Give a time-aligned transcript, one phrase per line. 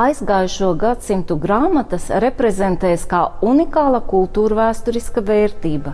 [0.00, 5.92] Aizgājušo gadsimtu grāmatas reprezentējas kā unikāla kultūra vēsturiska vērtība.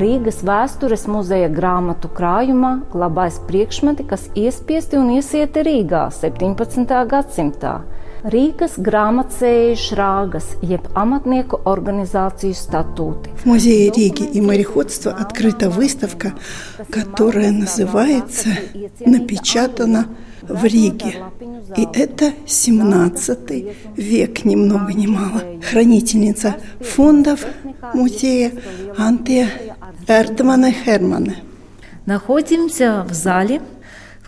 [0.00, 6.96] Rīgas vēstures muzeja grāmatu krājumā glabājas priekšmeti, kas iespiesti un iesieti Rīgā 17.
[7.12, 7.76] gadsimtā.
[8.24, 13.28] Рīgas грамотсеи Шрагас, еб аmatnieku организацию статуты.
[13.36, 16.32] В Музее Риги и мореходства открыта выставка,
[16.90, 18.48] которая называется
[19.00, 20.08] «Напечатано
[20.40, 21.16] в Риге».
[21.76, 25.42] И это 17 век, ни много ни мало.
[25.70, 27.44] Хранительница фондов
[27.92, 28.52] музея
[28.96, 29.50] Антия
[30.08, 31.34] Эрдмана Хермана.
[32.06, 33.60] Находимся в зале,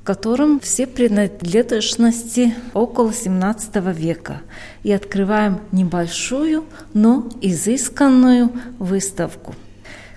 [0.06, 4.40] котором все принадлежности около 17 века.
[4.84, 9.54] И открываем небольшую, но изысканную выставку.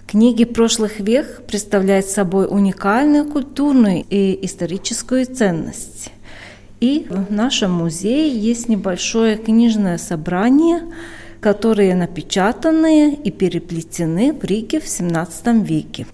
[0.05, 6.11] Книги прошлых век представляют собой уникальную культурную и историческую ценность.
[6.79, 10.81] И в нашем музее есть небольшое книжное собрание,
[11.41, 16.05] которые напечатаны и переплетены в Риге в XVII веке.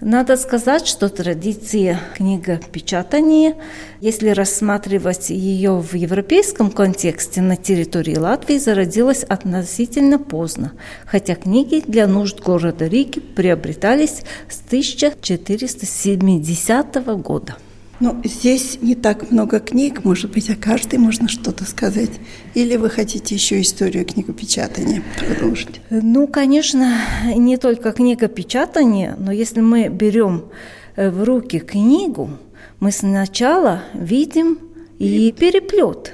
[0.00, 3.54] Надо сказать, что традиция книгопечатания,
[4.02, 10.72] если рассматривать ее в европейском контексте на территории Латвии, зародилась относительно поздно,
[11.06, 17.56] хотя книги для нужд города Риги приобретались с 1470 года.
[17.98, 22.10] Ну, здесь не так много книг, может быть, о каждой можно что-то сказать.
[22.52, 25.80] Или вы хотите еще историю книгопечатания продолжить?
[25.88, 26.98] Ну, конечно,
[27.34, 30.44] не только книгопечатание, но если мы берем
[30.94, 32.28] э, в руки книгу,
[32.80, 34.58] мы сначала видим
[34.98, 36.12] и переплет.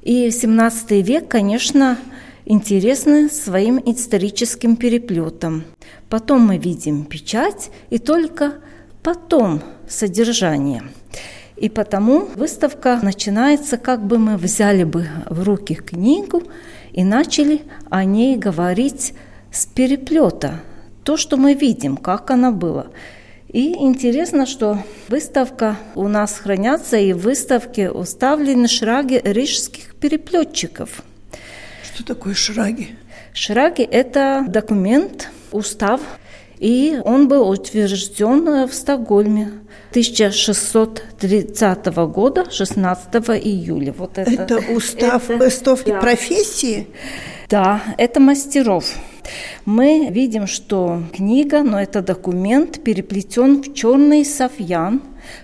[0.00, 1.98] И 17 век, конечно,
[2.46, 5.64] интересны своим историческим переплетом.
[6.08, 8.54] Потом мы видим печать, и только
[9.02, 10.84] потом содержание–
[11.60, 16.42] и потому выставка начинается, как бы мы взяли бы в руки книгу
[16.92, 17.60] и начали
[17.90, 19.12] о ней говорить
[19.52, 20.62] с переплета.
[21.04, 22.86] То, что мы видим, как она была.
[23.48, 24.78] И интересно, что
[25.08, 31.02] выставка у нас хранятся, и в выставке уставлены шраги рижских переплетчиков.
[31.82, 32.94] Что такое шраги?
[33.34, 36.00] Шраги– это документ, устав,
[36.58, 39.50] и он был утвержден в Стокгольме
[39.90, 43.14] 1630 года, 16
[43.44, 43.92] июля.
[43.92, 46.00] Вот это, это устав это, эстовки да.
[46.00, 46.86] профессии?
[47.48, 48.84] Да, это мастеров.
[49.64, 55.02] Мы видим, что книга, но это документ, переплетен в черный софьян,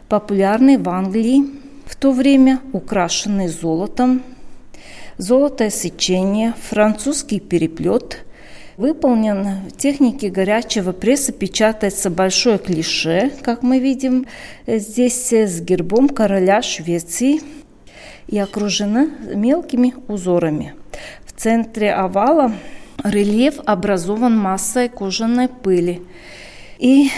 [0.08, 1.44] популярный в Англии,
[1.84, 4.22] в то время украшенный золотом,
[5.18, 8.24] золотое сечение, французский переплет,
[8.76, 14.26] Выполнен в технике горячего пресса, печатается большое клише, как мы видим
[14.66, 17.40] здесь с гербом короля Швеции
[18.26, 20.74] и окружена мелкими узорами.
[21.24, 22.52] В центре овала
[23.02, 26.02] рельеф образован массой кожаной пыли.
[26.78, 27.10] И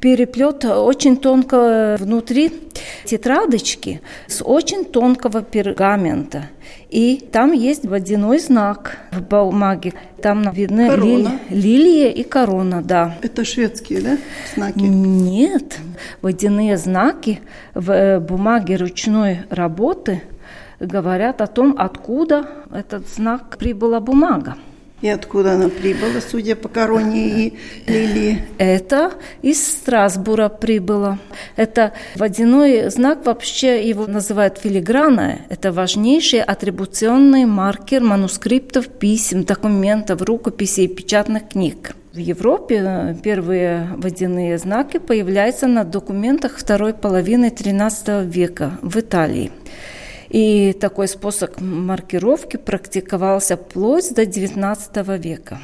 [0.00, 2.52] переплет очень тонко внутри
[3.04, 6.50] тетрадочки с очень тонкого пергамента.
[6.90, 9.94] И там есть водяной знак в бумаге.
[10.22, 13.16] Там видны ли, лилия и корона, да.
[13.22, 14.18] Это шведские, да,
[14.54, 14.78] знаки?
[14.78, 15.78] Нет,
[16.22, 17.40] водяные знаки
[17.74, 20.22] в э, бумаге ручной работы
[20.80, 24.56] говорят о том, откуда этот знак прибыла бумага.
[25.00, 28.42] И откуда она прибыла, судя по короне и лилии?
[28.58, 29.12] Это
[29.42, 31.18] из Страсбура прибыла.
[31.56, 35.40] Это водяной знак, вообще его называют филиграна.
[35.50, 41.94] Это важнейший атрибуционный маркер манускриптов, писем, документов, рукописей и печатных книг.
[42.14, 49.50] В Европе первые водяные знаки появляются на документах второй половины XIII века в Италии.
[50.34, 55.60] И такой способ маркировки практиковался вплоть до XIX века.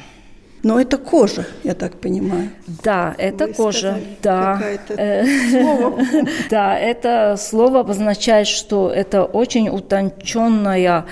[0.63, 2.51] Но это кожа, я так понимаю.
[2.81, 3.99] Да, это Вы кожа.
[4.23, 4.61] Да.
[4.87, 5.99] Э, слово.
[6.49, 11.05] да, это слово обозначает, что это очень утонченная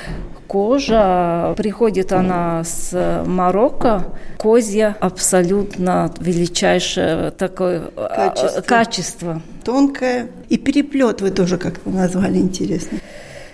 [0.48, 4.06] Кожа, приходит она с Марокко,
[4.40, 8.62] козья абсолютно величайшее такое а, качество.
[8.62, 9.42] качество.
[9.64, 10.28] Тонкое.
[10.48, 12.98] И переплет вы тоже как-то назвали интересно.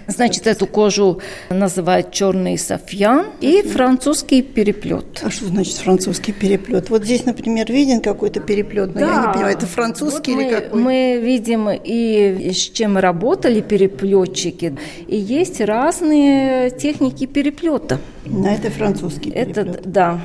[0.07, 1.19] Значит, эту кожу
[1.49, 5.21] называют черный софьян и французский переплет.
[5.23, 6.89] А что значит французский переплет?
[6.89, 9.05] Вот здесь, например, виден какой-то переплет, но да.
[9.07, 10.81] я не понимаю, это французский вот или мы, какой?
[10.81, 17.99] Мы видим и с чем работали переплетчики, и есть разные техники переплета.
[18.25, 19.57] На это французский переплет.
[19.57, 20.21] Это, да.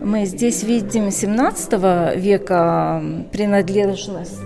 [0.00, 1.72] Мы здесь видим 17
[2.16, 4.40] века принадлежность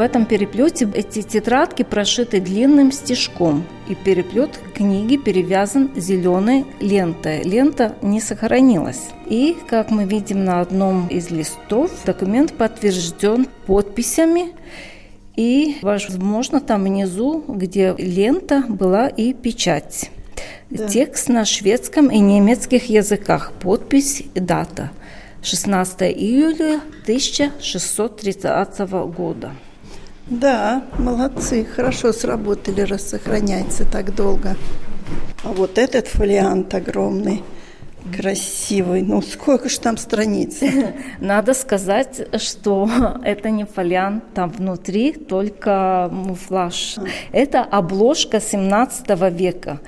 [0.00, 7.42] В этом переплете эти тетрадки прошиты длинным стежком, и переплет книги перевязан зеленой лентой.
[7.42, 9.10] Лента не сохранилась.
[9.26, 14.52] И, как мы видим на одном из листов, документ подтвержден подписями
[15.36, 20.10] и, возможно, там внизу, где лента, была и печать.
[20.70, 20.88] Да.
[20.88, 24.92] Текст на шведском и немецких языках, подпись дата.
[25.42, 28.80] 16 июля 1630
[29.14, 29.52] года.
[30.30, 34.56] Да, молодцы, хорошо сработали, раз сохраняется так долго.
[35.42, 37.42] А вот этот фолиант огромный,
[38.16, 39.02] красивый.
[39.02, 40.60] Ну, сколько же там страниц?
[41.18, 42.88] Надо сказать, что
[43.24, 46.98] это не фолиант, там внутри только муфлаж.
[46.98, 47.04] А.
[47.32, 49.80] Это обложка 17 века.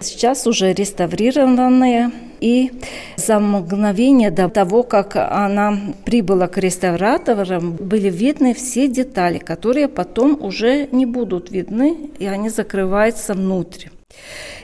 [0.00, 2.12] Сейчас уже реставрированная.
[2.40, 2.72] И
[3.16, 10.38] за мгновение до того, как она прибыла к реставраторам, были видны все детали, которые потом
[10.40, 13.88] уже не будут видны, и они закрываются внутрь.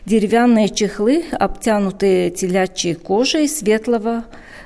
[0.07, 4.25] Деревянные чехлы, обтянутые телячьей кожей светлого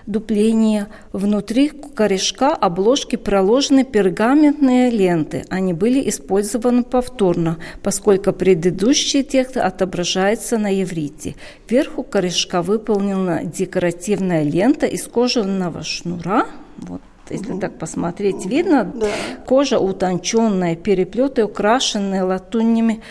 [0.08, 0.88] дупления.
[1.12, 5.44] Внутри корешка обложки проложены пергаментные ленты.
[5.50, 11.37] Они были использованы повторно, поскольку предыдущий текст отображается на иврите.
[11.69, 16.46] Вверху корешка выполнена декоративная лента из кожаного шнура.
[16.78, 17.60] Вот если угу.
[17.60, 19.06] так посмотреть, видно, да.
[19.46, 23.02] кожа утонченная, переплеты украшенные латунными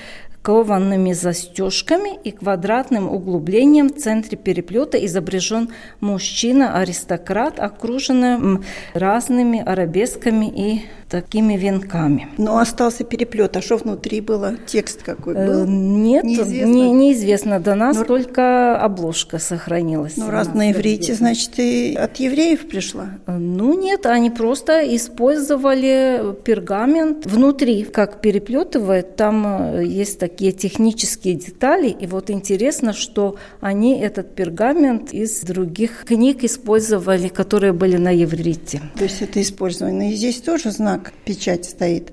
[0.47, 8.61] коваными застежками и квадратным углублением в центре переплета изображен мужчина-аристократ, окруженный
[8.94, 12.27] разными арабесками и такими венками.
[12.38, 13.55] Но остался переплет.
[13.55, 14.55] А что внутри было?
[14.65, 15.65] Текст какой э, был?
[15.65, 16.65] Нет, неизвестно.
[16.69, 17.59] Не, неизвестно.
[17.59, 18.01] До нас Но...
[18.01, 20.17] Ну, только обложка сохранилась.
[20.17, 23.11] Ну, раз на иврите, значит, и от евреев пришла?
[23.25, 29.15] Э, ну, нет, они просто использовали пергамент внутри, как переплетывает.
[29.15, 31.89] Там э, есть такие технические детали.
[31.89, 38.81] И вот интересно, что они этот пергамент из других книг использовали, которые были на иврите.
[38.98, 40.12] То есть это использовано.
[40.12, 42.12] И здесь тоже знак знак, печать стоит.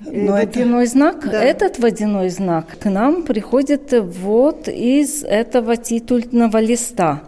[0.00, 0.92] Но водяной это...
[0.92, 1.42] знак, да.
[1.42, 7.22] этот водяной знак к нам приходит вот из этого титульного листа.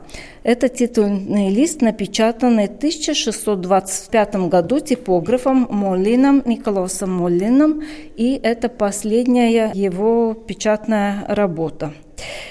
[0.47, 7.83] Это титульный лист, напечатанный в 1625 году типографом Моллином, Николасом Моллином,
[8.15, 11.95] и это последняя его печатная работа.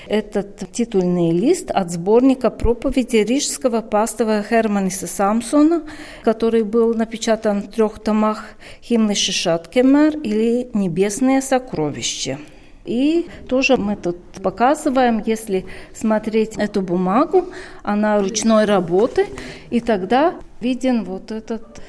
[0.08, 5.84] Этот титульный лист от сборника проповеди рижского пастора Херманиса Самсона,
[6.22, 8.44] который был напечатан в трех томах
[8.84, 12.40] «Химны Шишаткемер» или «Небесное сокровище».
[12.86, 17.46] И тоже мы тут показываем, если смотреть эту бумагу,
[17.84, 19.26] она ручной работы,
[19.72, 21.82] и тогда виден вот этот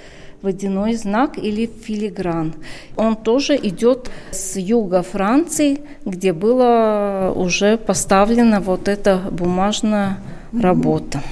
[0.42, 2.54] водяной знак или филигран.
[2.96, 10.18] Он тоже идет с юга Франции, где была уже поставлена вот эта бумажная
[10.52, 11.22] работа.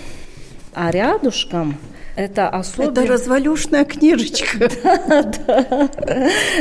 [0.75, 1.77] А рядышком
[2.16, 3.00] это особенно...
[3.00, 4.71] Это развалюшная книжечка.
[4.85, 5.88] Да, да.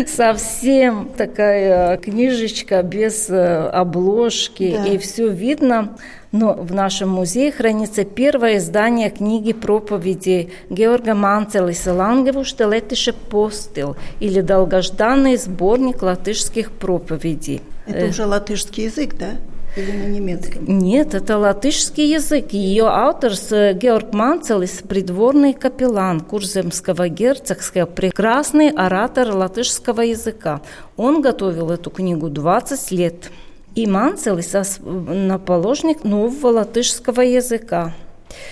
[0.07, 4.85] Совсем такая книжечка без э, обложки, да.
[4.85, 5.95] и все видно.
[6.31, 14.41] Но в нашем музее хранится первое издание книги проповеди Георга Манцелиса Лангеву «Штелетише постел» или
[14.41, 17.61] долгожданный сборник латышских проповедей.
[17.85, 19.31] Это уже латышский язык, да?
[19.75, 20.65] Или на немецком?
[20.67, 22.53] Нет, это латышский язык.
[22.53, 23.31] Ее автор
[23.73, 30.61] Георг Манцелис, придворный капеллан Курземского герцогского, прекрасный оратор латышского языка.
[30.95, 33.31] Он готовил эту книгу 20 лет.
[33.73, 37.93] И Манцелис наположник нового латышского языка.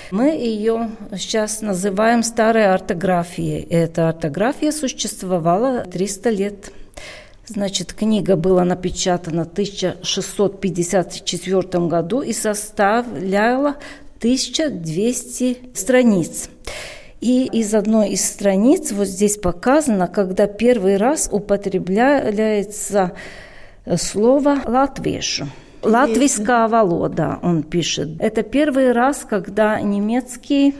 [0.10, 3.62] Мы ее сейчас называем старой ортографией.
[3.70, 6.72] Эта ортография существовала 300 лет.
[7.54, 13.76] Значит, книга была напечатана в 1654 году и составляла
[14.20, 16.50] 1200 страниц.
[17.20, 23.12] И из одной из страниц вот здесь показано, когда первый раз употребляется
[23.98, 25.48] слово «латвешу».
[25.84, 28.12] Латвийская волода, он пишет.
[28.20, 30.74] Это первый раз, когда немецкий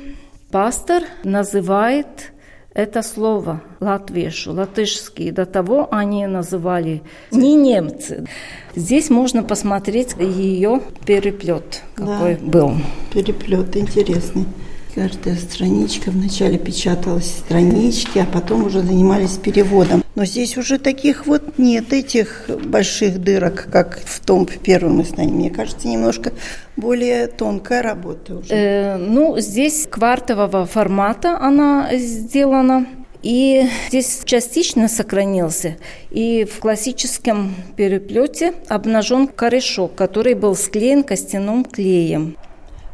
[0.52, 2.32] пастор называет
[2.74, 5.32] это слово латвешу, латышский.
[5.32, 7.02] До того они называли
[7.32, 8.26] не немцы.
[8.76, 12.74] Здесь можно посмотреть ее переплет, какой да, был.
[13.14, 14.46] Переплет интересный.
[14.96, 20.01] Каждая страничка вначале печаталась странички, а потом уже занимались переводом.
[20.16, 25.34] Но здесь уже таких вот нет, этих больших дырок, как в том первом издании.
[25.34, 26.34] Мне кажется, немножко
[26.76, 28.54] более тонкая работа уже.
[28.54, 32.88] Э, ну, здесь квартового формата она сделана.
[33.24, 35.78] И здесь частично сохранился.
[36.10, 42.36] И в классическом переплете обнажен корешок, который был склеен костяным клеем.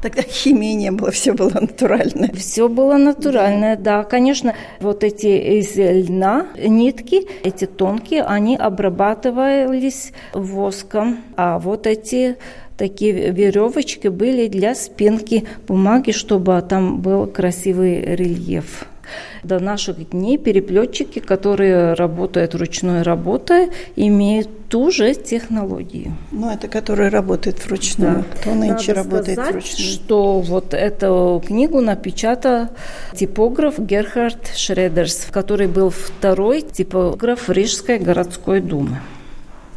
[0.01, 2.31] Тогда химии не было, все было натуральное.
[2.33, 4.03] Все было натуральное, да.
[4.03, 12.37] Конечно, вот эти из льна нитки, эти тонкие, они обрабатывались воском, а вот эти
[12.77, 18.85] такие веревочки были для спинки бумаги, чтобы там был красивый рельеф.
[19.47, 26.17] До наших дней переплетчики, которые работают ручной работой, имеют ту же технологию.
[26.31, 28.25] Ну, это которые работают вручную.
[28.29, 28.37] Да.
[28.41, 29.89] Кто нынче Надо работает сказать, вручную?
[29.93, 32.67] что вот эту книгу напечатал
[33.15, 38.99] типограф Герхард Шредерс, который был второй типограф Рижской городской думы.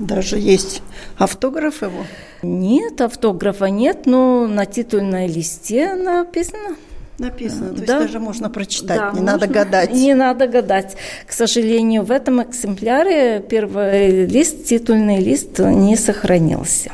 [0.01, 0.83] Даже есть
[1.17, 2.05] автограф его?
[2.43, 6.75] Нет, автографа нет, но на титульной листе написано.
[7.21, 7.81] Написано, то да.
[7.81, 9.93] есть даже можно прочитать, да, не можно, надо гадать.
[9.93, 10.97] Не надо гадать.
[11.27, 16.93] К сожалению, в этом экземпляре первый лист, титульный лист не сохранился.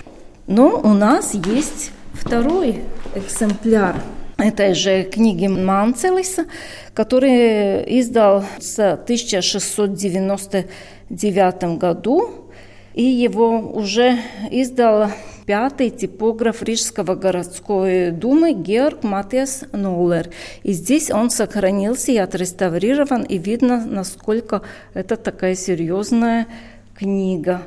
[0.48, 2.80] Но у нас есть второй
[3.14, 4.02] экземпляр
[4.36, 6.46] этой же книги Манцелиса,
[6.92, 12.50] который издал с 1699 году,
[12.94, 14.18] и его уже
[14.50, 15.08] издал
[15.46, 20.28] пятый типограф Рижского городской думы Георг Матиас Нуллер.
[20.64, 24.62] И здесь он сохранился и отреставрирован, и видно, насколько
[24.92, 26.46] это такая серьезная
[26.94, 27.62] книга.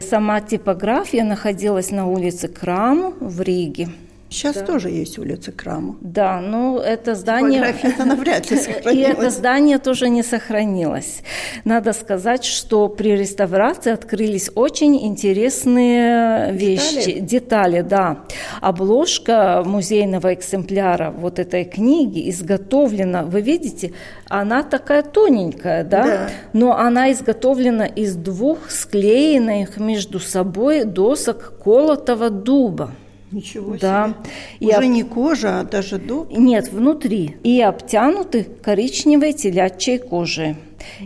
[0.00, 3.88] Сама типография находилась на улице Краму в Риге.
[4.34, 4.62] Сейчас да.
[4.62, 5.96] тоже есть улица Краму.
[6.00, 7.72] Да, но это здание...
[7.82, 8.58] это навряд ли
[8.92, 11.22] И это здание тоже не сохранилось.
[11.64, 18.18] Надо сказать, что при реставрации открылись очень интересные вещи, детали, детали да.
[18.60, 23.92] Обложка музейного экземпляра вот этой книги изготовлена, вы видите,
[24.28, 26.04] она такая тоненькая, да?
[26.04, 26.30] да.
[26.52, 32.90] Но она изготовлена из двух склеенных между собой досок колотого дуба.
[33.34, 34.14] Ничего да.
[34.60, 34.68] себе.
[34.68, 34.84] Уже об...
[34.84, 36.30] не кожа, а даже дуб?
[36.30, 37.36] Нет, внутри.
[37.42, 40.54] И обтянуты коричневой телячьей кожей.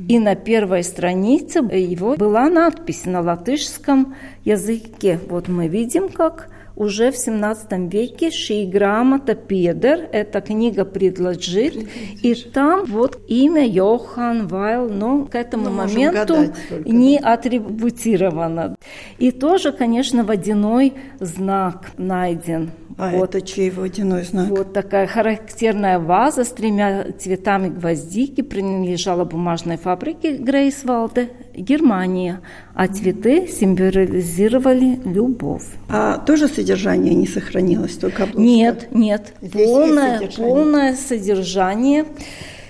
[0.09, 5.19] И на первой странице его была надпись на латышском языке.
[5.31, 11.75] Вот мы видим, как уже в 17 веке «Ши грамота Педер», эта книга предложит,
[12.23, 16.55] и там вот имя Йохан Вайл, но к этому ну, моменту
[16.85, 18.77] не атрибутировано.
[19.19, 22.71] И тоже, конечно, водяной знак найден.
[22.97, 23.35] А вот.
[23.35, 24.49] это чей водяной знак?
[24.49, 32.41] Вот такая характерная ваза с тремя цветами гвоздики принадлежала бумажной фабрике Грейсвалде, Германия,
[32.75, 35.65] а цветы символизировали любовь.
[35.89, 38.41] А тоже содержание не сохранилось, только обложка?
[38.41, 40.55] Нет, нет, Здесь полное, содержание.
[40.55, 42.05] полное содержание.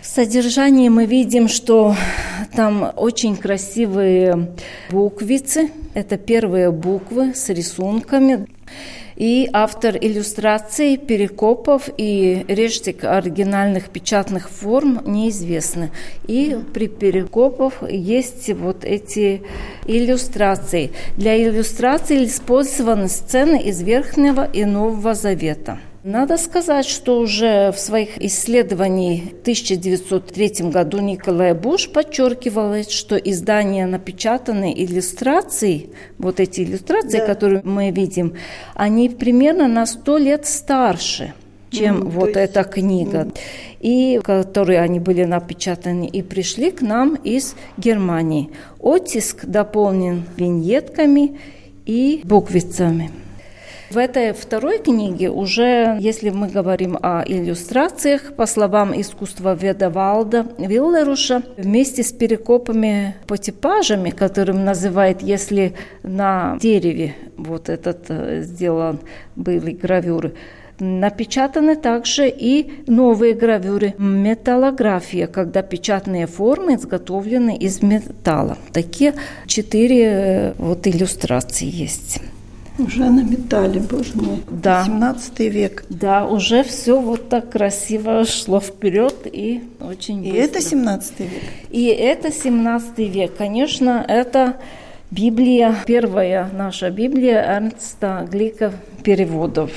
[0.02, 1.94] В содержании мы видим, что
[2.54, 4.54] там очень красивые
[4.90, 5.70] буквицы.
[5.94, 8.46] Это первые буквы с рисунками
[9.18, 15.90] и автор иллюстраций, перекопов и рештик оригинальных печатных форм неизвестны.
[16.28, 19.42] И при перекопах есть вот эти
[19.86, 20.92] иллюстрации.
[21.16, 25.80] Для иллюстраций использованы сцены из Верхнего и Нового Завета.
[26.08, 33.84] Надо сказать, что уже в своих исследованиях в 1903 году Николай Буш подчеркивал, что издания
[33.84, 37.26] напечатанные иллюстрации, вот эти иллюстрации, да.
[37.26, 38.32] которые мы видим,
[38.74, 41.34] они примерно на сто лет старше
[41.70, 42.38] чем mm, вот есть...
[42.38, 43.38] эта книга, mm.
[43.80, 48.48] и которые они были напечатаны и пришли к нам из Германии.
[48.80, 51.38] Оттиск дополнен виньетками
[51.84, 53.10] и буквицами.
[53.90, 61.42] В этой второй книге уже, если мы говорим о иллюстрациях, по словам искусствоведа Валда Виллеруша,
[61.56, 69.00] вместе с перекопами по типажами, которым называет, если на дереве вот этот э, сделан
[69.36, 70.34] были гравюры,
[70.80, 73.94] Напечатаны также и новые гравюры.
[73.98, 78.56] Металлография, когда печатные формы изготовлены из металла.
[78.72, 79.14] Такие
[79.48, 82.20] четыре э, вот иллюстрации есть.
[82.78, 84.38] Уже на металле, боже мой.
[84.50, 84.84] Да.
[84.84, 85.84] 17 век.
[85.88, 90.44] Да, уже все вот так красиво шло вперед и очень И быстро.
[90.44, 91.42] это 17 век.
[91.70, 93.36] И это 17 век.
[93.36, 94.56] Конечно, это
[95.10, 99.70] Библия, первая наша Библия Эрнста Глика переводов.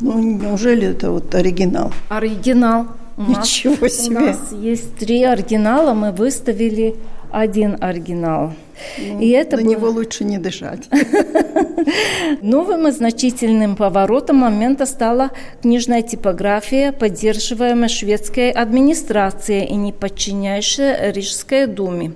[0.00, 1.90] Ну, неужели это вот оригинал?
[2.10, 2.86] Оригинал.
[3.16, 4.16] У нас- Ничего себе.
[4.16, 6.94] У нас есть три оригинала, мы выставили
[7.32, 8.52] один оригинал.
[8.98, 10.88] И это До было него лучше не дышать.
[12.42, 15.30] новым и значительным поворотом момента стала
[15.62, 22.12] книжная типография, поддерживаемая шведской администрацией и не подчиняющая Рижской думе.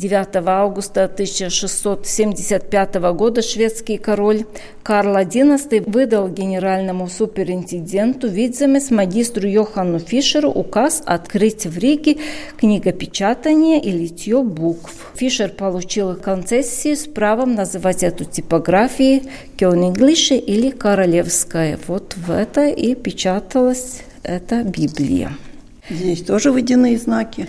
[0.00, 4.46] 9 августа 1675 года шведский король
[4.82, 12.16] Карл XI выдал генеральному суперинтенденту Видземес магистру Йоханну Фишеру указ открыть в Риге
[12.56, 15.12] книгопечатание и литье букв.
[15.16, 19.22] Фишер получил концессию с правом называть эту типографию
[19.56, 21.78] Кёниглише или Королевская.
[21.86, 25.32] Вот в это и печаталась эта Библия.
[25.88, 27.48] Здесь тоже водяные знаки.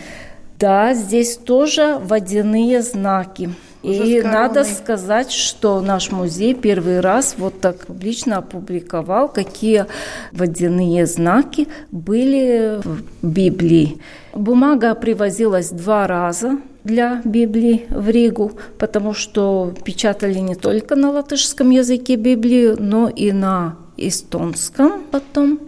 [0.60, 3.50] Да, здесь тоже водяные знаки.
[3.84, 9.88] Уже И надо сказать, что наш музей первый раз вот так публично опубликовал, какие
[10.32, 13.98] водяные знаки были в Библии.
[14.36, 21.70] Бумага привозилась два раза для Библии в Ригу, потому что печатали не только на латышском
[21.70, 25.60] языке Библию, но и на эстонском потом.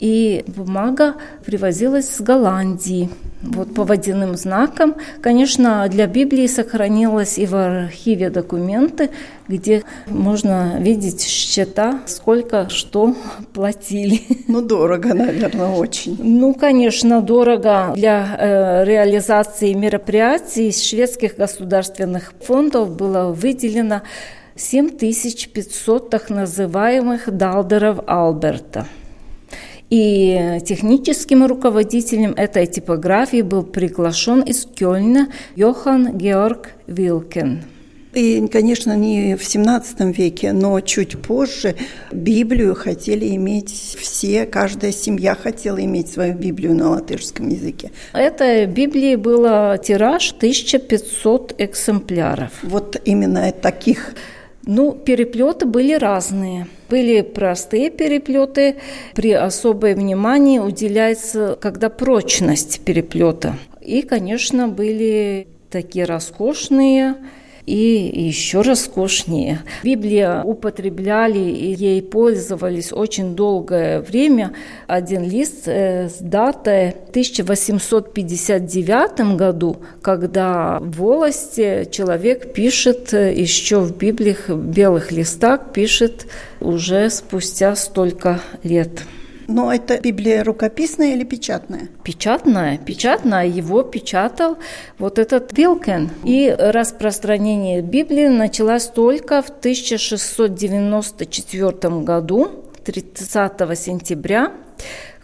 [0.00, 3.10] И бумага привозилась с Голландии.
[3.42, 4.96] Вот по водяным знакам.
[5.20, 9.10] Конечно, для Библии сохранилось и в архиве документы,
[9.46, 13.14] где можно видеть счета, сколько что
[13.52, 14.22] платили.
[14.48, 16.16] Ну, дорого, наверное, очень.
[16.18, 24.00] Ну, конечно, дорого для э, реализации мероприятий из шведских государственных фондов было выделено
[24.56, 28.86] 7500 так называемых далдеров Алберта.
[29.90, 37.64] И техническим руководителем этой типографии был приглашен из Кёльна Йохан Георг Вилкен.
[38.12, 41.76] И, конечно, не в 17 веке, но чуть позже
[42.10, 47.92] Библию хотели иметь все, каждая семья хотела иметь свою Библию на латышском языке.
[48.12, 52.50] Этой Библии было тираж 1500 экземпляров.
[52.62, 54.14] Вот именно таких
[54.66, 56.66] Ну, переплеты были разные.
[56.88, 58.76] Были простые переплеты,
[59.14, 63.56] при особое внимание уделяется, когда прочность переплета.
[63.80, 67.14] И, конечно, были такие роскошные
[67.66, 69.60] и еще роскошнее.
[69.82, 74.52] Библия употребляли и ей пользовались очень долгое время.
[74.86, 83.96] Один лист э, с датой 1859 году, когда в волости человек пишет э, еще в
[83.96, 86.26] Библиях, белых листах, пишет
[86.60, 89.02] уже спустя столько лет.
[89.50, 91.88] Но это Библия рукописная или печатная?
[92.04, 94.58] Печатная, печатная, его печатал
[94.98, 96.10] вот этот Вилкен.
[96.22, 102.48] И распространение Библии началось только в 1694 году,
[102.84, 104.52] 30 сентября.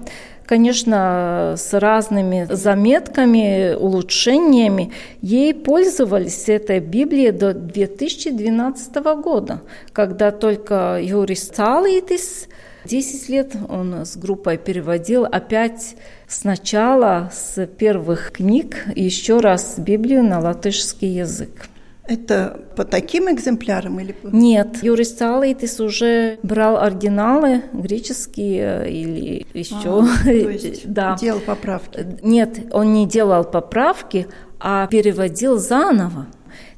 [0.46, 11.48] конечно, с разными заметками, улучшениями, ей пользовались этой Библией до 2012 года, когда только Юрис
[11.48, 12.48] Цалитис
[12.84, 15.96] 10 лет он с группой переводил опять
[16.28, 21.68] сначала с первых книг еще раз Библию на латышский язык.
[22.06, 24.26] Это по таким экземплярам или по...
[24.28, 30.04] Нет, Юрис Цалитис уже брал оригиналы греческие или еще.
[30.04, 31.16] А, то есть да.
[31.18, 32.06] делал поправки.
[32.22, 34.26] Нет, он не делал поправки,
[34.60, 36.26] а переводил заново.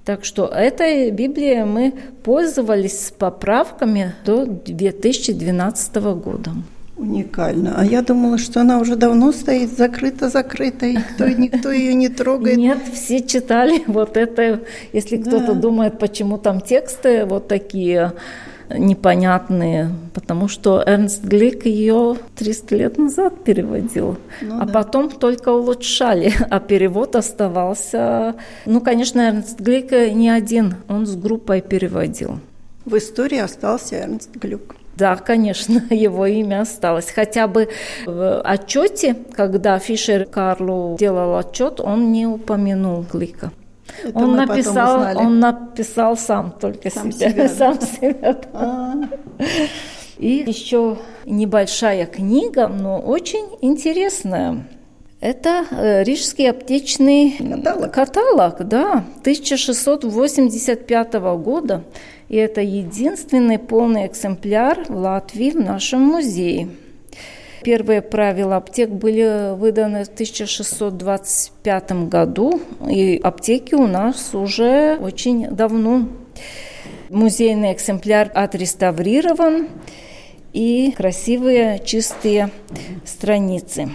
[0.05, 6.53] Так что этой Библией мы пользовались с поправками до 2012 года.
[6.97, 7.75] Уникально.
[7.77, 12.57] А я думала, что она уже давно стоит закрыта-закрыта, и кто, никто ее не трогает.
[12.57, 14.63] Нет, все читали вот это.
[14.95, 15.29] Если да.
[15.29, 18.15] кто-то думает, почему там тексты вот такие
[18.71, 24.73] непонятные, потому что Эрнст Глик ее 300 лет назад переводил, ну, а да.
[24.73, 28.35] потом только улучшали, а перевод оставался...
[28.65, 32.41] Ну, конечно, Эрнст Глик не один, он с группой переводил.
[32.85, 34.76] В истории остался Эрнст Глюк.
[34.97, 37.11] Да, конечно, его имя осталось.
[37.11, 37.69] Хотя бы
[38.07, 43.53] в отчете, когда Фишер Карлу делал отчет, он не упомянул Глика.
[44.03, 47.49] Это он написал, он написал сам только сам себя, себя.
[47.49, 48.41] сам себя.
[48.53, 48.95] А.
[50.19, 54.67] И еще небольшая книга, но очень интересная.
[55.21, 57.91] Это э, Рижский аптечный каталог.
[57.93, 61.85] каталог, да, 1685 года.
[62.29, 66.69] И это единственный полный экземпляр в Латвии в нашем музее.
[67.63, 76.09] Первые правила аптек были выданы в 1625 году, и аптеки у нас уже очень давно.
[77.11, 79.69] Музейный экземпляр отреставрирован,
[80.57, 82.51] и красивые чистые
[83.05, 83.91] страницы.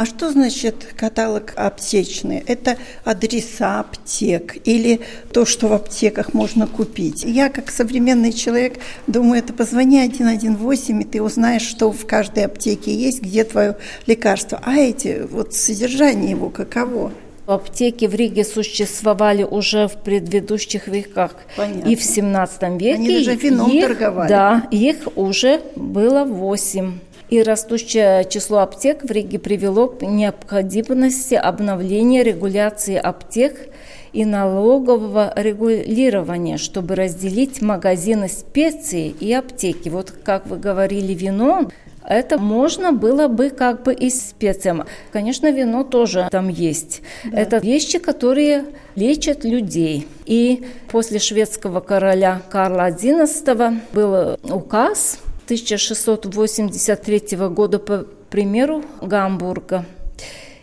[0.00, 2.42] А что значит каталог аптечный?
[2.46, 7.22] Это адреса аптек или то, что в аптеках можно купить?
[7.24, 12.94] Я, как современный человек, думаю, это позвони 118, и ты узнаешь, что в каждой аптеке
[12.94, 14.58] есть, где твое лекарство.
[14.64, 17.12] А эти, вот содержание его каково?
[17.46, 21.34] Аптеки в Риге существовали уже в предыдущих веках.
[21.58, 21.86] Понятно.
[21.86, 24.28] И в 17 веке Они даже вином их, торговали.
[24.30, 27.00] Да, их уже было восемь.
[27.30, 33.68] И растущее число аптек в Риге привело к необходимости обновления регуляции аптек
[34.12, 39.88] и налогового регулирования, чтобы разделить магазины специй и аптеки.
[39.88, 41.70] Вот как вы говорили, вино,
[42.04, 44.84] это можно было бы как бы и специям.
[45.12, 47.02] Конечно, вино тоже там есть.
[47.24, 47.38] Да.
[47.38, 48.64] Это вещи, которые
[48.96, 50.08] лечат людей.
[50.26, 59.84] И после шведского короля Карла XI был указ 1683 года по примеру Гамбурга.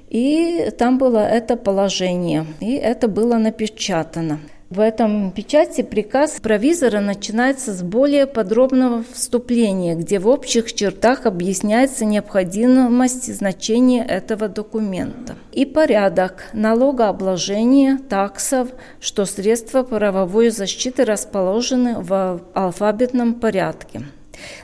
[0.09, 4.39] И там было это положение, и это было напечатано.
[4.69, 12.05] В этом печати приказ провизора начинается с более подробного вступления, где в общих чертах объясняется
[12.05, 18.69] необходимость значения этого документа и порядок налогообложения, таксов,
[18.99, 24.03] что средства правовой защиты расположены в алфавитном порядке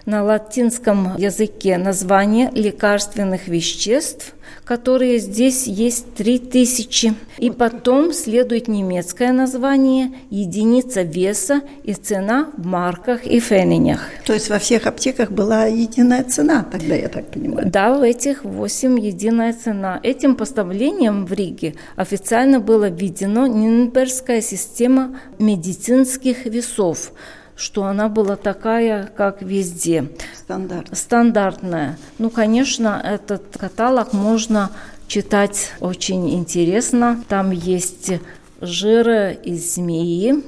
[0.05, 4.33] на латинском языке название лекарственных веществ,
[4.65, 7.13] которые здесь есть три тысячи.
[7.37, 14.01] И потом следует немецкое название, единица веса и цена в марках и фенинях.
[14.25, 17.69] То есть во всех аптеках была единая цена, тогда я так понимаю?
[17.69, 19.99] Да, в этих восемь единая цена.
[20.03, 27.11] Этим поставлением в Риге официально было введено Нюрнбергская система медицинских весов–
[27.55, 30.09] что она была такая, как везде.
[30.35, 30.89] Стандарт.
[30.91, 31.97] Стандартная.
[32.17, 34.71] Ну, конечно, этот каталог можно
[35.07, 37.23] читать очень интересно.
[37.27, 38.11] Там есть
[38.61, 40.43] жира из змеи.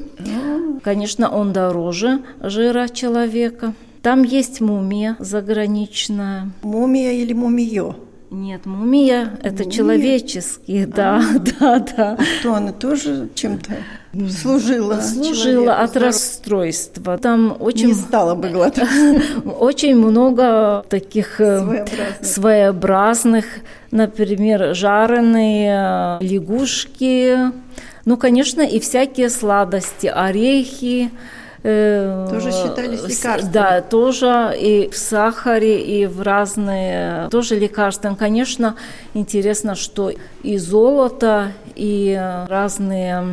[0.84, 3.74] Конечно, он дороже жира человека.
[4.02, 6.52] Там есть мумия заграничная.
[6.62, 7.96] Мумия или мумиё?
[8.32, 9.72] Нет, мумия– это мумия?
[9.72, 12.18] человеческий, да, а, да, да.
[12.20, 13.72] А что, она тоже чем-то
[14.30, 15.02] служила?
[15.02, 17.18] Служила от расстройства.
[17.18, 17.88] Там очень…
[17.88, 18.88] Не стала бы глотать.
[19.60, 22.26] Очень много таких э, своеобразных.
[22.26, 23.46] своеобразных,
[23.92, 27.52] например, жареные э, лягушки,
[28.06, 31.12] ну, конечно, и всякие сладости, орехи,
[31.68, 33.52] Э, тоже считались лекарствами?
[33.52, 38.14] Да, тоже и в сахаре, и в разные, тоже лекарства.
[38.14, 38.76] Конечно,
[39.16, 40.12] интересно, что
[40.46, 43.24] и золото, и разные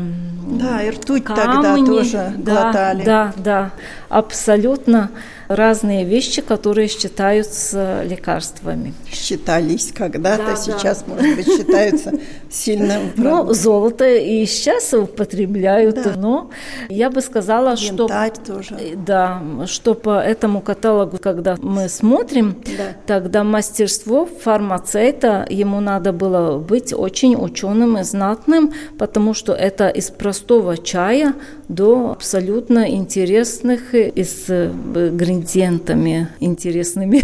[0.48, 3.04] Да, и ртуть камни, тогда тоже да, глотали.
[3.04, 3.70] Да, да,
[4.08, 5.10] абсолютно
[5.48, 8.94] разные вещи, которые считаются лекарствами.
[9.10, 11.14] Считались когда-то, да, сейчас, да.
[11.14, 12.12] может быть, считаются
[12.50, 13.00] сильно.
[13.16, 16.14] Ну, золото и сейчас употребляют, да.
[16.16, 16.50] но
[16.88, 18.08] я бы сказала, что...
[18.46, 18.76] тоже.
[18.96, 22.96] Да, что по этому каталогу, когда мы смотрим, да.
[23.06, 30.10] тогда мастерство фармацевта, ему надо было быть очень ученым и знатным, потому что это из
[30.10, 31.34] простого чая
[31.68, 37.22] до абсолютно интересных и с ингредиентами интересными.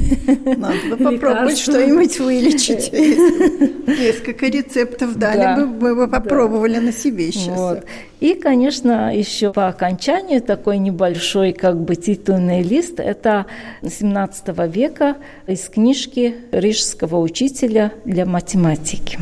[0.56, 2.92] Надо попробовать что-нибудь вылечить.
[3.86, 7.56] Несколько рецептов дали бы, мы бы попробовали на себе сейчас.
[7.56, 7.84] Вот.
[8.20, 13.46] И, конечно, еще по окончанию такой небольшой как бы титульный лист– это
[13.82, 19.18] 17 века из книжки рижского учителя для математики.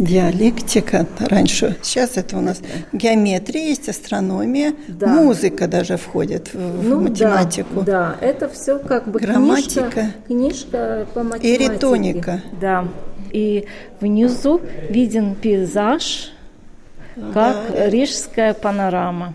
[0.00, 1.76] Диалектика раньше.
[1.82, 5.08] Сейчас это у нас геометрия есть, астрономия, да.
[5.08, 7.82] музыка даже входит в, ну, математику.
[7.82, 11.54] Да, да, это все как бы грамматика, книжка, книжка по математике.
[11.54, 12.40] И риторика.
[12.58, 12.88] Да.
[13.30, 13.66] И
[14.00, 16.32] внизу виден пейзаж,
[17.34, 17.90] как да.
[17.90, 19.34] рижская панорама.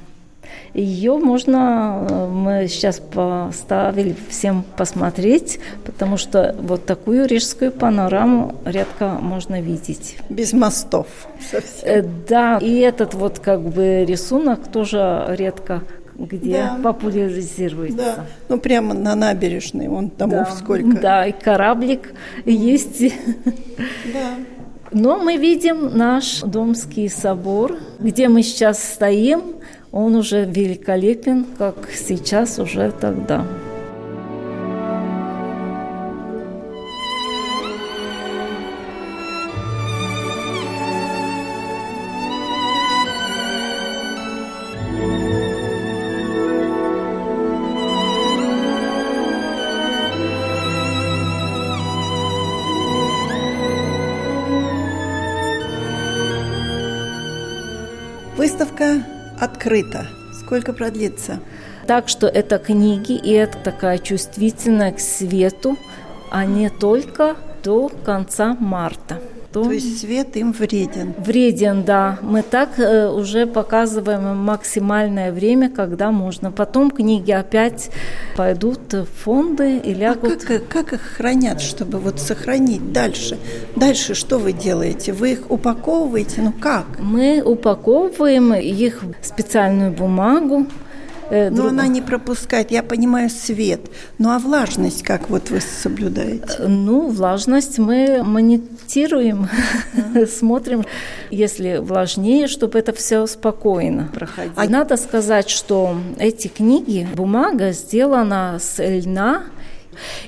[0.74, 9.18] Ее можно, э, мы сейчас поставили всем посмотреть, потому что вот такую рижскую панораму редко
[9.22, 10.18] можно видеть.
[10.30, 11.08] Без мостов
[11.52, 11.90] совсем.
[11.90, 15.84] Э, да, и этот вот как бы рисунок тоже редко
[16.18, 16.80] где да.
[16.82, 17.98] популяризируется.
[17.98, 18.26] Да.
[18.48, 20.56] Ну, прямо на набережной, вон домов да.
[20.56, 20.98] сколько.
[20.98, 22.14] Да, и кораблик
[22.46, 23.14] есть.
[24.14, 24.36] Да.
[24.92, 29.56] Но мы видим наш Домский собор, где мы сейчас стоим,
[29.96, 33.46] он уже великолепен, как сейчас уже тогда.
[59.66, 60.06] Открыто.
[60.32, 61.40] Сколько продлится?
[61.88, 65.76] Так что это книги, и это такая чувствительная к свету,
[66.30, 69.20] а не только до конца марта
[69.56, 69.64] то...
[69.64, 71.14] То есть свет им вреден?
[71.18, 72.20] Вреден, да.
[72.22, 76.52] Мы так э, уже показываем максимальное время, когда можно.
[76.52, 77.90] Потом книги опять
[78.36, 80.44] пойдут в фонды и а лягут.
[80.44, 83.38] А как, как их хранят, чтобы вот сохранить дальше?
[83.78, 85.14] Дальше что вы делаете?
[85.14, 86.42] Вы их упаковываете?
[86.42, 87.00] Ну как?
[87.00, 90.68] Мы упаковываем их в специальную бумагу,
[91.30, 91.70] Э, но друг...
[91.70, 93.82] она не пропускает, я понимаю, свет.
[94.18, 96.56] Ну а влажность как вот вы соблюдаете?
[96.60, 99.50] Э, ну, влажность мы монитируем,
[100.28, 100.86] смотрим,
[101.32, 104.54] если влажнее, чтобы это все спокойно проходило.
[104.56, 109.44] А надо сказать, что эти книги, бумага сделана с льна,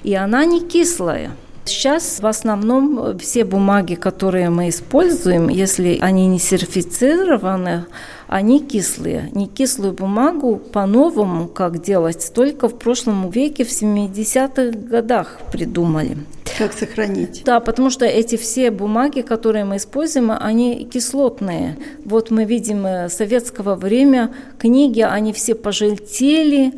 [0.03, 1.31] и она не кислая.
[1.67, 7.85] Сейчас в основном все бумаги, которые мы используем, если они не сертифицированы,
[8.27, 9.29] они кислые.
[9.33, 16.17] Не кислую бумагу по-новому, как делать, только в прошлом веке, в 70-х годах придумали.
[16.57, 17.43] Как сохранить?
[17.45, 21.77] Да, потому что эти все бумаги, которые мы используем, они кислотные.
[22.03, 26.73] Вот мы видим э, советского время книги, они все пожелтели,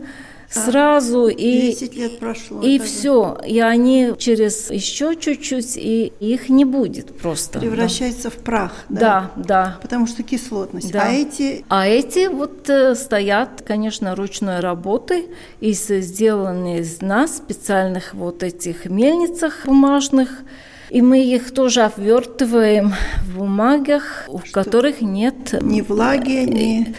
[0.49, 2.61] сразу и 10 лет прошло.
[2.61, 7.59] И все, и они через еще чуть-чуть и их не будет просто.
[7.59, 8.29] Превращается да.
[8.29, 8.73] в прах.
[8.89, 8.99] Да?
[8.99, 9.79] да, да.
[9.81, 10.91] Потому что кислотность.
[10.91, 11.03] Да.
[11.03, 11.65] А эти?
[11.69, 15.27] А эти вот э, стоят, конечно, ручной работы
[15.59, 20.41] из сделанные из нас специальных вот этих мельницах бумажных.
[20.89, 24.63] И мы их тоже обвертываем в бумагах, в Что?
[24.63, 26.93] которых нет ни влаги, ни Э,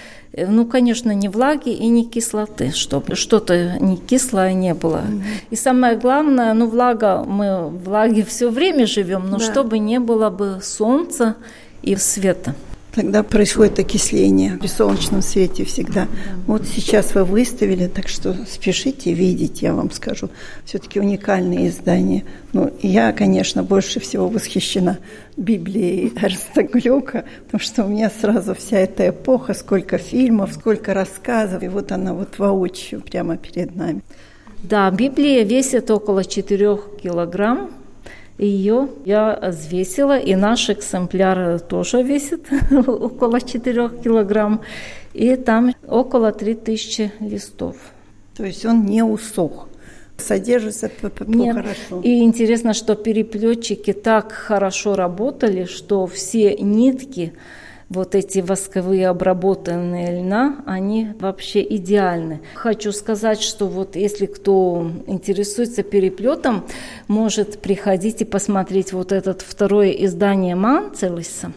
[0.48, 5.03] ну, конечно, не влаги и не кислоты, чтобы что-то не кислое не было.
[5.07, 5.22] Mm-hmm.
[5.50, 9.44] И самое главное, ну, влага, мы в влаге все время живем, но да.
[9.44, 11.37] чтобы не было бы солнца
[11.83, 12.55] и света.
[12.92, 16.09] Тогда происходит окисление при солнечном свете всегда.
[16.46, 20.29] Вот сейчас вы выставили, так что спешите видеть, я вам скажу.
[20.64, 22.24] Все-таки уникальные издания.
[22.53, 24.98] Ну, я, конечно, больше всего восхищена
[25.37, 31.62] Библией Эрста Глюка, потому что у меня сразу вся эта эпоха, сколько фильмов, сколько рассказов,
[31.62, 34.03] и вот она вот воочию прямо перед нами.
[34.62, 37.70] Да, Библия весит около 4 килограмм,
[38.46, 44.62] ее я взвесила, и наш экземпляр тоже весит около 4 килограмм,
[45.12, 47.76] и там около 3000 листов.
[48.37, 49.68] То есть он не усох?
[50.20, 50.90] содержится
[51.26, 51.57] Нет.
[51.57, 52.00] хорошо.
[52.03, 57.33] И интересно, что переплетчики так хорошо работали, что все нитки
[57.90, 62.40] вот эти восковые обработанные льна, они вообще идеальны.
[62.55, 66.64] Хочу сказать, что вот если кто интересуется переплетом,
[67.09, 71.53] может приходить и посмотреть вот этот второе издание Манцелиса.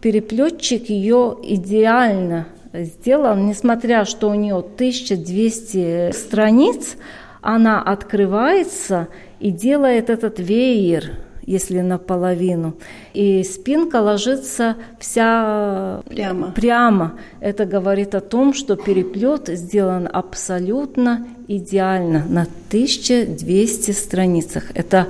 [0.00, 6.96] Переплетчик ее идеально сделал, несмотря что у нее 1200 страниц,
[7.42, 9.06] она открывается
[9.38, 12.74] и делает этот веер если наполовину.
[13.14, 16.50] И спинка ложится вся прямо.
[16.50, 17.14] прямо.
[17.40, 24.64] Это говорит о том, что переплет сделан абсолютно идеально на 1200 страницах.
[24.74, 25.06] Это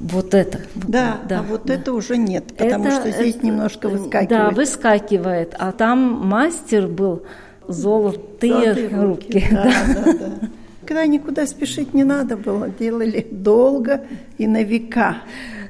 [0.00, 0.60] вот это.
[0.74, 1.74] Да, да а вот да.
[1.74, 4.28] это уже нет, потому это, что здесь это, немножко выскакивает.
[4.28, 5.54] Да, выскакивает.
[5.58, 7.22] А там мастер был
[7.68, 9.32] золотые, золотые руки.
[9.32, 9.46] руки.
[9.50, 10.12] Да, да, да.
[10.12, 10.48] да.
[10.86, 14.02] Когда никуда спешить не надо было, делали долго
[14.38, 15.18] и на века.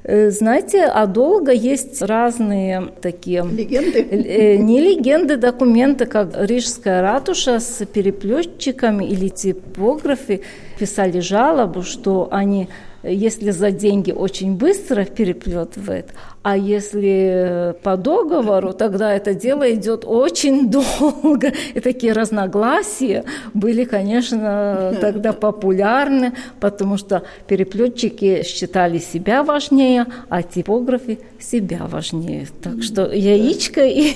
[0.09, 3.45] Э, знаете, а долго есть разные такие...
[3.45, 4.03] Легенды?
[4.03, 10.42] Э, не легенды, документы, как Рижская ратуша с переплетчиками или типографы
[10.79, 12.69] писали жалобу, что они
[13.09, 16.11] если за деньги очень быстро переплетывает,
[16.42, 21.53] а если по договору, тогда это дело идет очень долго.
[21.75, 31.19] И такие разногласия были, конечно, тогда популярны, потому что переплетчики считали себя важнее, а типографы
[31.40, 32.47] себя важнее.
[32.62, 34.12] Так что яичко и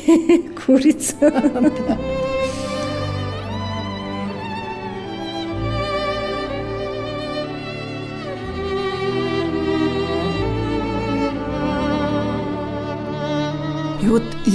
[0.66, 1.32] курица.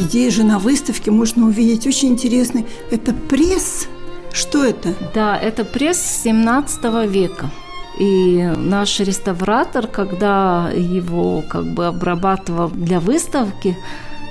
[0.05, 3.87] Здесь же на выставке можно увидеть очень интересный, это пресс.
[4.31, 4.93] Что это?
[5.13, 7.49] Да, это пресс 17 века.
[7.97, 13.77] И наш реставратор, когда его как бы обрабатывал для выставки,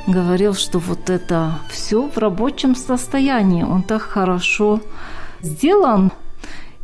[0.06, 3.62] говорил, что вот это все в рабочем состоянии.
[3.62, 4.80] Он так хорошо
[5.40, 6.12] сделан.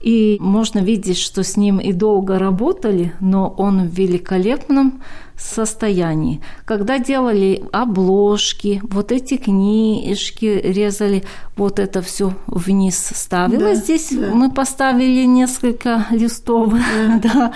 [0.00, 5.02] И можно видеть, что с ним и долго работали, но он в великолепном
[5.36, 6.40] состоянии.
[6.64, 11.24] Когда делали обложки, вот эти книжки резали,
[11.56, 13.78] вот это все вниз ставилось.
[13.78, 14.30] Да, Здесь да.
[14.34, 16.74] мы поставили несколько листов,
[17.22, 17.32] да.
[17.34, 17.52] да.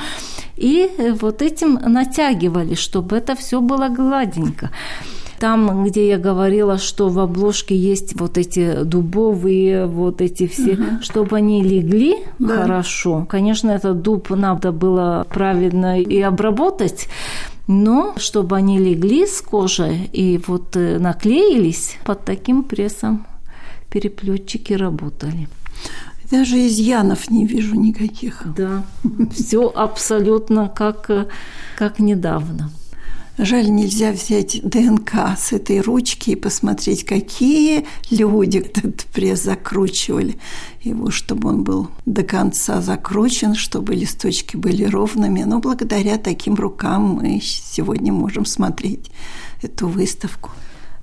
[0.57, 4.71] И вот этим натягивали, чтобы это все было гладенько.
[5.39, 11.03] Там, где я говорила, что в обложке есть вот эти дубовые, вот эти все, угу.
[11.03, 12.63] чтобы они легли да.
[12.63, 13.27] хорошо.
[13.29, 17.09] Конечно, этот дуб надо было правильно и обработать,
[17.67, 23.27] но чтобы они легли с кожей и вот э, наклеились, под таким прессом
[23.91, 25.49] переплетчики работали.
[26.31, 28.43] Даже изъянов не вижу никаких.
[28.57, 28.83] Да,
[29.33, 31.27] все абсолютно как, э,
[31.77, 32.71] как недавно.
[33.37, 40.39] Жаль, нельзя взять ДНК с этой ручки и посмотреть, какие люди этот пресс закручивали.
[40.83, 45.43] Его, чтобы он был до конца закручен, чтобы листочки были ровными.
[45.43, 49.11] Но благодаря таким рукам мы сегодня можем смотреть
[49.63, 50.51] эту выставку.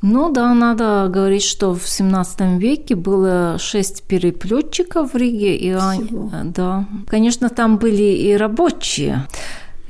[0.02, 5.58] Ну да, надо говорить, что в 17 веке было шесть переплетчиков в Риге.
[5.58, 6.08] И они,
[6.46, 9.28] да, конечно, там были и рабочие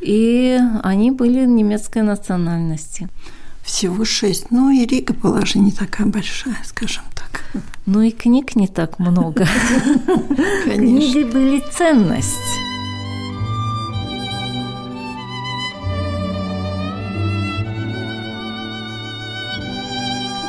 [0.01, 3.07] и они были немецкой национальности.
[3.63, 4.49] Всего шесть.
[4.49, 7.43] Ну и Рига была же не такая большая, скажем так.
[7.85, 9.45] Ну и книг не так много.
[10.63, 12.27] Книги были ценность.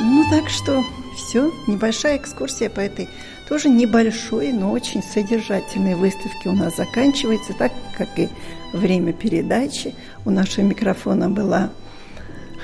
[0.00, 0.82] Ну так что
[1.14, 3.08] все, небольшая экскурсия по этой
[3.48, 8.28] тоже небольшой, но очень содержательной выставке у нас заканчивается, так как и
[8.72, 9.94] время передачи.
[10.24, 11.70] У нашего микрофона была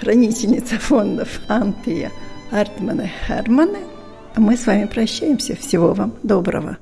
[0.00, 2.10] хранительница фондов Антия
[2.50, 3.78] Артмана Хермана.
[4.36, 5.56] Мы с вами прощаемся.
[5.56, 6.78] Всего вам доброго.